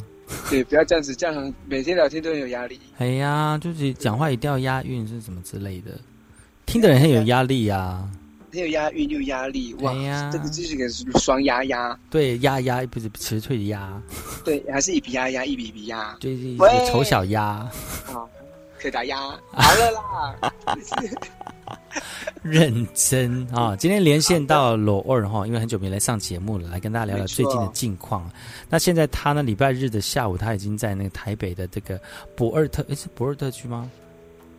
[0.49, 2.81] 对，不要这样子，这样每天聊天都很有压力。
[2.97, 5.93] 哎呀，就是讲话一定要押韵是什么之类的，
[6.65, 8.09] 听的人很有压力呀。
[8.61, 9.93] 又押韵又压力，哇！
[10.31, 11.99] 这个就是个双压压。
[12.11, 14.01] 对，压压不是辞退的压。
[14.45, 16.17] 对，还是一笔压压，一笔笔压。
[16.21, 17.43] 对对对，丑小鸭。
[17.43, 17.71] 啊，
[18.79, 19.19] 可打压。
[19.53, 20.53] 好了啦。
[22.43, 23.75] 认真啊！
[23.77, 28.31] 今天连线到罗二哈，因为很久没来上节目了，来跟大家聊聊最近的近况。
[28.69, 29.43] 那现在他呢？
[29.43, 31.99] 礼拜日的下午，他已经在那个台北的这个
[32.37, 33.91] 博尔特，诶，是博尔特区吗？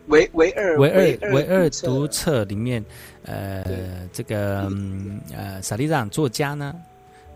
[0.08, 0.88] 维维二唯
[1.20, 2.84] 二唯二独册里面，
[3.24, 4.70] 呃，这个
[5.34, 6.74] 呃，萨利让作家呢，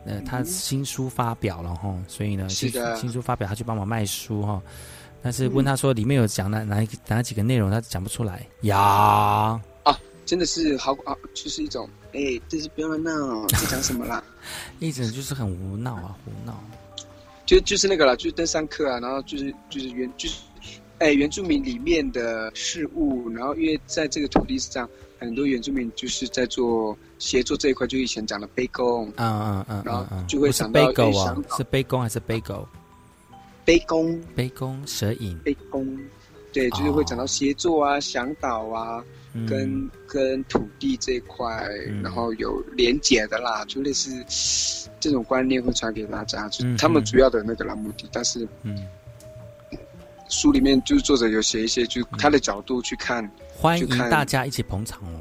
[0.05, 4.63] 呃，他新书发表了哈，所以呢，新新书发表，他去帮忙卖书哈。
[5.23, 8.79] 但是问他说里面有讲哪哪哪几个内容，他讲不出来呀。
[9.83, 14.23] 啊，真的是好啊，就是一种哎，这是不要闹， 在讲什么啦？
[14.79, 16.59] 一直就是很无闹啊，胡闹。
[17.45, 20.37] 就就是那个了，就是登山客啊，然后就是就是原就是。
[21.01, 24.87] 哎，原住民里面的事物，然后因为在这个土地上，
[25.19, 32.69] 很多原住民就是在做协作这一块，就以前讲的杯弓，嗯嗯嗯，然后就会想到杯啊，是杯弓还是杯狗？
[33.65, 35.99] 杯弓，杯弓蛇影，杯弓，
[36.53, 39.03] 对，就是会讲到协作啊、向导啊，
[39.49, 41.67] 跟跟土地这一块，
[42.03, 44.23] 然后有连结的啦，就类似
[45.01, 48.87] 这种观念会传给大家，就他们主要的那个啦目的，但是嗯。
[50.31, 55.21] 书里面就是作者有写一些，就他的角度去看，欢迎大家一起捧场哦。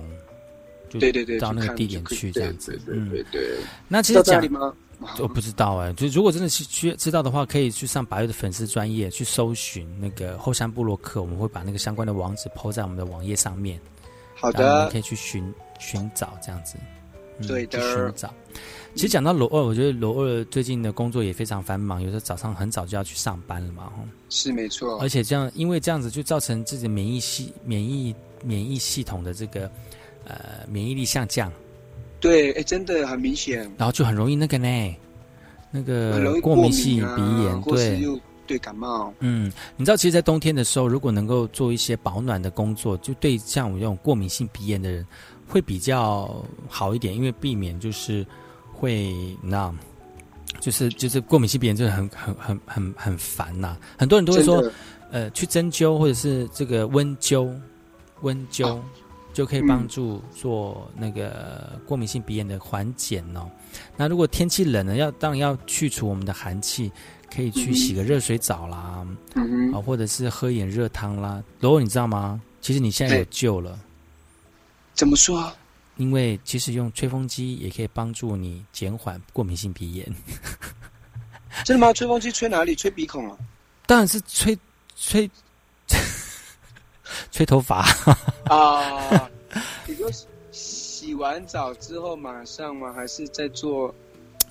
[0.91, 3.57] 对对对，到那个地点去这样子，嗯对对。
[3.87, 4.41] 那其实讲，
[5.19, 13.79] 我不知道哎，就如果真的是去知道的话，可以去上白月的粉丝专业去搜寻那个后山部落客，我们会把那个相关的网址抛在我们的网页上面。
[14.35, 16.75] 好的，可以去寻寻找这样子。
[17.47, 18.33] 对的，寻找。
[18.99, 23.89] 其实讲到罗二，我觉得罗二最近的工作也非常繁忙，有时候早上很早就要去上班了嘛，
[24.29, 24.99] 是没错。
[24.99, 29.71] 而且这样，因为这样子就造成自己免疫系、免疫免疫系统的这个
[30.25, 31.49] 呃免疫力下降。
[32.19, 33.59] 对，哎，真的很明显。
[33.77, 34.95] 然后就很容易那个呢，
[35.71, 39.13] 那个过敏性鼻炎，对，对感冒。
[39.19, 45.07] 嗯，你知道，其实，在冬天的时候，如果能够做一些保暖的工作，就对像我这种过敏性鼻炎的人
[45.47, 48.27] 会比较好一点，因为避免就是。
[48.79, 49.73] 会，那，
[50.61, 53.77] 就是就是过敏性鼻炎，就是很很很很很烦呐。
[53.97, 54.63] 很多人都会说，
[55.11, 57.53] 呃，去针灸或者是这个温灸，
[58.21, 58.79] 温灸，
[59.33, 63.49] 就可以帮助做那个过敏性鼻炎的缓解哦。
[63.97, 66.89] 那如果天气冷了，要当然要去除我们的寒气，
[67.35, 69.05] 可以去洗个热水澡啦，
[69.73, 71.43] 啊，或者是喝一点热汤啦。
[71.59, 72.41] 罗罗，你知道吗？
[72.61, 73.77] 其实你现在有救了。
[74.93, 75.51] 怎么说？
[75.99, 80.15] 因为其实用吹风机也可以帮助你减缓过敏性鼻炎。
[81.65, 81.91] 真的吗？
[81.91, 82.73] 吹风机吹哪里？
[82.73, 83.37] 吹鼻孔啊？
[83.85, 84.57] 当然是吹
[84.95, 85.29] 吹
[87.31, 87.85] 吹头发
[88.45, 89.29] 啊！
[89.85, 90.09] 你说
[90.53, 92.93] 洗完澡之后马上吗？
[92.93, 93.93] 还是在做？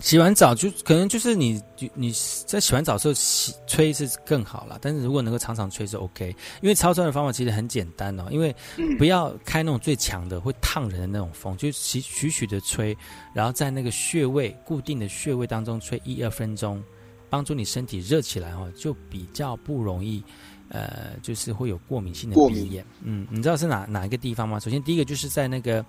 [0.01, 1.61] 洗完澡就可能就是你
[1.95, 2.13] 你
[2.47, 8.55] 在洗完澡时候洗吹是更好了，但是如果能够常常吹是 OK，因为超吹的方法其实很简单哦，因为
[8.97, 12.97] 不要开那种最强的会烫人的那种风，就徐徐徐的吹，
[13.35, 16.81] 然后在那个穴位固定的穴位当中吹一二分钟，
[17.29, 20.23] 帮助你身体热起来哦，就比较不容易
[20.69, 22.87] 呃，就是会有过敏性的鼻炎。
[23.03, 24.61] 嗯，你知道是哪哪一个地方吗？
[24.61, 25.85] 首先第一个就是在那个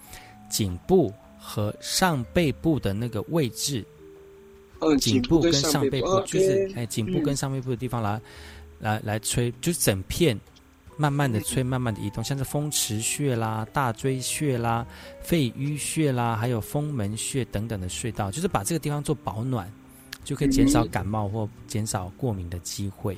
[0.50, 3.86] 颈部和上背部的那个位置。
[5.00, 8.22] 颈部跟上背部就是哎，颈部跟上背部的地方来，
[8.80, 10.40] 来来吹，就是整片
[10.98, 14.86] 慢慢的吹，慢慢的移动，像是风池穴啦、大椎穴啦、
[15.22, 19.72] 肺俞穴啦，还有风门穴等等的穴道，就是把这个地方做保暖，
[20.24, 23.18] 就可以减少感冒或减少过敏的机会。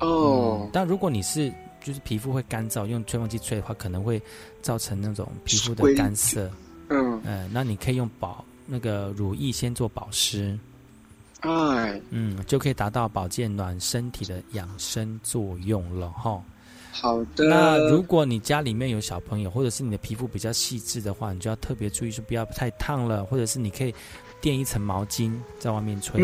[0.00, 1.52] 哦，但如果你是
[1.82, 4.20] 就是皮肤会干燥，用吹风机吹的话，可能会
[4.60, 6.50] 造成那种皮肤的干涩。
[6.88, 8.44] 嗯，呃，那你可以用保。
[8.66, 10.58] 那个乳液先做保湿，
[11.40, 16.42] 哎，嗯，就可以达到保健暖身体的养生作用了哈。
[16.90, 17.44] 好的。
[17.44, 23.94] 那如果你家里面有小朋友，或者是你的皮肤比较细致的话，你就要特别注意说不要太烫了，或者是你可以
[24.40, 26.20] 垫一层毛巾在外面吹，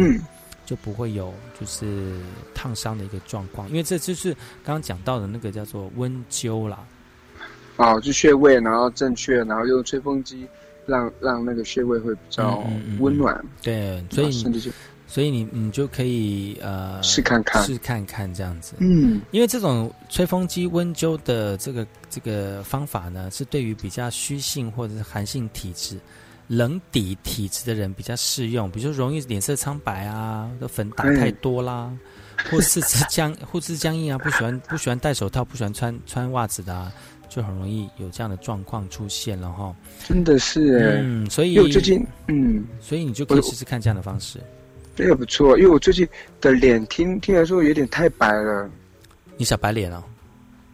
[0.65, 2.19] 就不会有就是
[2.55, 3.69] 烫伤的一个状况。
[3.69, 4.33] 因为这就是
[4.65, 6.85] 刚刚讲到的那个叫做温灸啦。
[7.77, 10.47] 哦，就穴位，然后正确，然后用吹风机。
[10.87, 12.63] 让让那个穴位会比较
[12.99, 14.73] 温暖，对，所以你
[15.07, 17.63] 所以你你就可以呃试看看。
[17.65, 25.99] 试看看这样子，嗯，因为这种吹风机温灸的这个这个方法呢，是对于比较虚性或者是寒性体质、
[26.49, 31.93] 冷底体质的人比较适用，比如说容易脸色苍白啊，的粉打太多啦，
[32.51, 36.91] 或四肢僵 或肢僵硬啊，不喜欢不喜欢戴手套，不喜欢穿穿袜子的啊。
[37.35, 39.75] 就很容易有这样的状况出现了哈，
[40.07, 41.01] 真的是。
[41.03, 44.39] 嗯，所以最近嗯，所以你就可以试试看这样的方式，
[44.95, 45.57] 这个不错。
[45.57, 46.07] 因为我最近
[46.43, 48.69] 的脸听听来说有点太白了，
[49.39, 50.03] 你小白脸哦？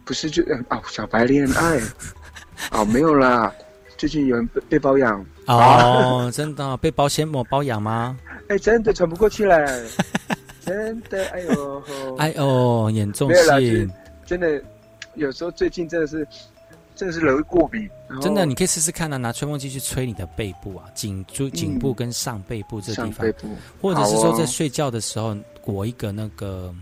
[0.03, 1.79] 不是就哦小白恋爱
[2.71, 3.53] 哦没有啦，
[3.95, 5.25] 最近有人被被包养。
[5.45, 8.17] 哦， 真的被保鲜膜包养吗？
[8.49, 9.65] 哎，真的喘不过气来，
[10.65, 11.83] 真的哎呦。
[12.17, 13.89] 哎呦严重性，
[14.25, 14.61] 真的。
[15.15, 16.27] 有时候最近真的是，
[16.95, 17.89] 真的是容易过敏。
[18.21, 23.31] 真的，你可以试试看啊，拿吹风机去吹你的背部啊，颈椎、颈部跟上背部这地方，
[23.81, 26.73] 或者是说在睡觉的时候裹一个那个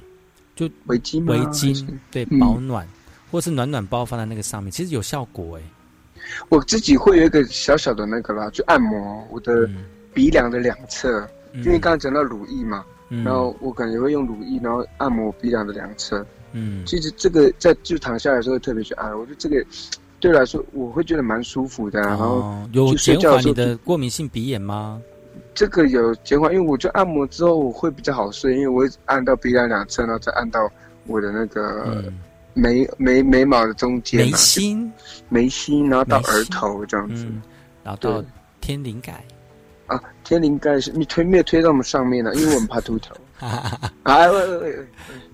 [0.55, 2.87] 就围巾，围巾对保暖，
[3.31, 5.61] 或是暖暖包放在那个上面，其实有效果哎。
[6.49, 9.69] 我自己会有一个小小的那个啦，就按摩我的
[10.13, 16.25] 鼻梁的两侧，因为刚刚讲到乳液嘛，然后我可能会用乳液，然后按摩鼻梁的两侧。
[16.51, 19.65] 嗯，其实这个在就躺下来的时候特别去按，我觉得这个
[20.19, 21.99] 对我来说我会觉得蛮舒服的。
[21.99, 25.01] 然后有减缓你的过敏性鼻炎吗？
[25.53, 30.69] 这个有减缓，因为我就按摩之后我会比较好睡，因为我按到鼻梁两侧，然后再按到
[31.05, 32.11] 我的那个
[32.53, 34.91] 眉眉眉毛的中间，眉心
[35.29, 37.25] 眉心，然后到额头这样子，
[37.83, 38.23] 然后到
[38.61, 39.23] 天灵盖
[39.87, 42.33] 啊，天灵盖是你推没有推到我们上面呢？
[42.35, 43.15] 因为我们怕秃头。
[44.03, 44.87] 哎喂喂喂！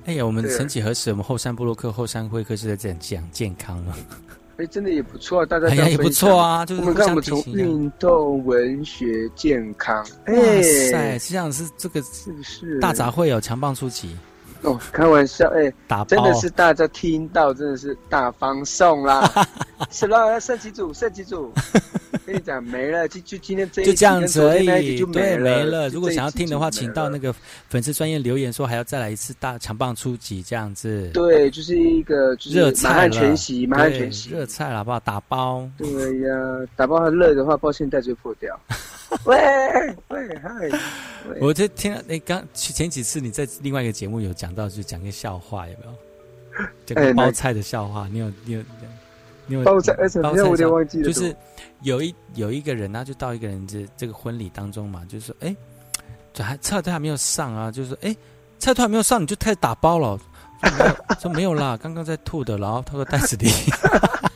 [0.05, 3.95] 哎呀，我们曾几何时，我们后山部落克、后山会客是在讲讲健康了。
[4.57, 9.97] 哎，真的也不错，大家哎呀也不错啊，就是我们看我们从运动、文学、健康，
[10.27, 12.79] 哇塞，这样是这个是不是？
[12.79, 13.41] 大杂烩哦？
[13.41, 14.15] 强棒出击
[14.61, 19.27] 哦，开玩笑哎，打真的是大家听到真的是大方送啦，
[19.89, 21.51] 是啦，升级组，升级组。
[22.25, 25.89] 跟你讲没了，就就今天这就这样子而已，对，没了。
[25.89, 27.33] 如果想要听的话，请到那个
[27.69, 31.09] 粉丝专业留言说还要再来一次大强棒出击这样子。
[31.13, 34.99] 对，就是一个热菜了，全席，满汉全席，热菜了好不好？
[34.99, 35.69] 打包。
[35.77, 35.87] 对
[36.19, 38.59] 呀，打包热的话，抱歉，袋子破掉。
[39.25, 39.37] 喂
[40.07, 40.69] 喂嗨！
[41.39, 46.65] 我就听了，哎，刚前几次你在另外一个节目有讲到，就讲个笑话，有没有？
[46.85, 48.61] 讲个包菜的笑话，你有你有？
[49.97, 51.35] 而且包菜我有点忘记了，就是
[51.81, 55.55] 有一有一个人，他就到一个人这这个婚礼当中嘛，就是说，哎，
[56.33, 58.15] 这还菜都还没有上啊，就是说，哎，
[58.57, 60.17] 菜都还没有上，你就开始打包了，
[61.19, 63.49] 说没有啦，刚刚在吐的，然后他说袋子里，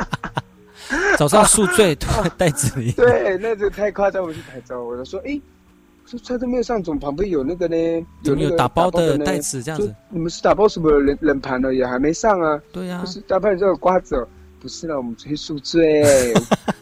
[1.17, 1.95] 早上宿醉
[2.37, 2.91] 袋子里。
[2.91, 4.21] 对，那就太夸张。
[4.21, 5.39] 我去台州，我就说，哎，
[6.05, 7.75] 说菜都没有上，总旁边有那个呢，
[8.23, 9.95] 有那个打包的袋子这样子。
[10.09, 12.61] 你们是打包什么冷冷盘的，也还没上啊？
[12.73, 14.27] 对呀，不是打包这个瓜子。
[14.59, 16.03] 不是啦，我们去宿醉，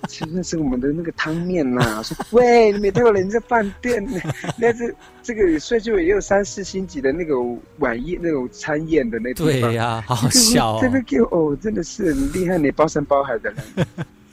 [0.07, 2.01] 吃的是我们的那个汤面呐。
[2.03, 4.19] 说喂，你没带过人家饭店呢？
[4.57, 7.35] 那这这个睡就也有三四星级的那个
[7.79, 9.45] 晚宴那种餐宴的那种。
[9.45, 10.79] 对呀，好笑。
[10.83, 13.87] 这个给哦，真的是很厉害，你包山包海的人。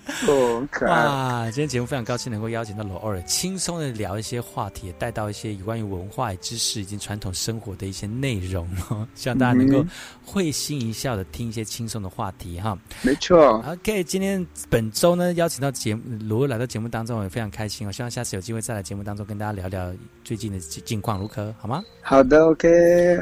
[0.27, 1.05] 哦，可爱！
[1.05, 9.85] 哇，今天节目非常高兴能够邀请到罗尔，轻松的聊一些话题，带到一些有关于文化知识以及传统生活的一些内容哦， 希望大家能够
[10.25, 12.77] 会心一笑的听一些轻松的话题哈。
[13.03, 13.63] 没错。
[13.67, 17.93] OK，今天本周呢邀请到节目罗尔来到节目当中，也非常开心哦。
[17.93, 19.93] 希望下次有机会再来节目当中跟大家聊聊
[20.25, 21.83] 最近的近况如何，好吗？
[22.01, 22.69] 好的，OK，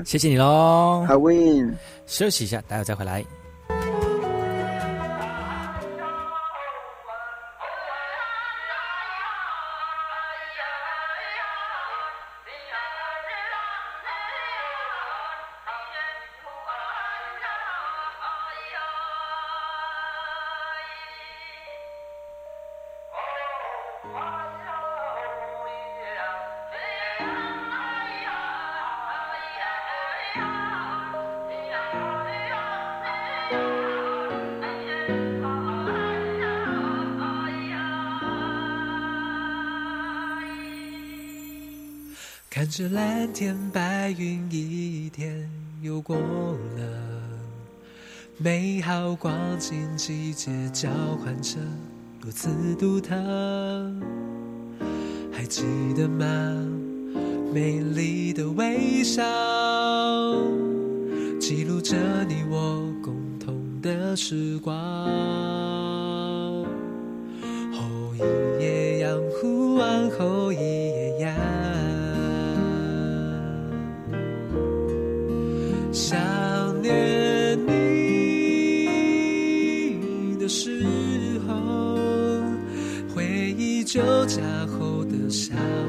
[0.04, 1.04] 谢谢你喽。
[1.06, 1.76] 好，Win，
[2.06, 3.39] 休息一下，待会再回来。
[42.70, 45.50] 看着蓝天白云，一天
[45.82, 46.82] 又过了，
[48.38, 50.88] 美好光景季节交
[51.20, 51.58] 换着，
[52.20, 52.48] 如此
[52.78, 53.16] 独特。
[55.32, 55.64] 还记
[55.96, 56.24] 得吗？
[57.52, 59.24] 美丽的微笑，
[61.40, 61.96] 记录着
[62.28, 64.76] 你我共同的时光。
[67.72, 68.20] 后一
[68.62, 70.69] 夜阳湖岸，后一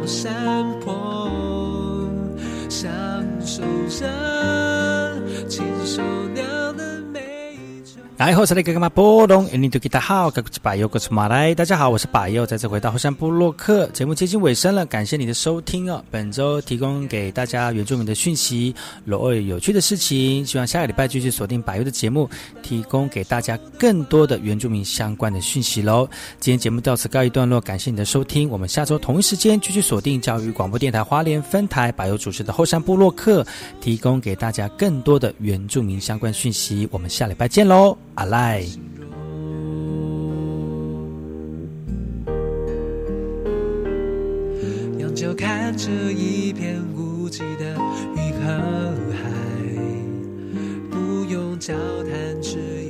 [0.05, 1.29] 山坡，
[2.69, 2.91] 享
[3.45, 4.40] 受着
[8.21, 16.05] 来，后山的哥哥们，波隆，印尼土大家好，我是百佑，我是马来，大家好，我是百佑，再次回到后山部落客节目接近尾声了，感谢你的收听哦。
[16.11, 22.29] 本周提供给大家原住民的讯息，罗尔有趣的事情，希望下个礼拜继续锁定百佑的节目，
[22.61, 26.07] 提供给大家更多的原住民相关的讯息喽。
[26.39, 33.43] 今天节目到此告一段落，感谢你的收听，我们下周同一时间继续锁定教育广播电台花莲分台百佑主持的后山部落客，
[33.81, 37.97] 提供给大家更多的原住民相关讯息，我们下礼拜见喽。
[38.15, 38.63] 阿赖。
[44.99, 47.75] 仰就看着一片无际的
[48.15, 49.29] 云和海，
[50.89, 52.80] 不用交谈，只。